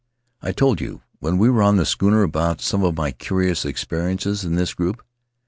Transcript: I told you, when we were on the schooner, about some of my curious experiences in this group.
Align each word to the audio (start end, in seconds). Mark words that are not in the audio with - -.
I 0.41 0.51
told 0.51 0.81
you, 0.81 1.03
when 1.19 1.37
we 1.37 1.47
were 1.47 1.61
on 1.61 1.77
the 1.77 1.85
schooner, 1.85 2.23
about 2.23 2.59
some 2.59 2.83
of 2.83 2.97
my 2.97 3.11
curious 3.11 3.63
experiences 3.65 4.43
in 4.43 4.55
this 4.55 4.73
group. 4.73 5.03